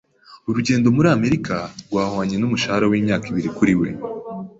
[0.49, 1.55] Urugendo muri Amerika
[1.87, 3.87] rwahwanye n'umushahara w'imyaka ibiri kuri we.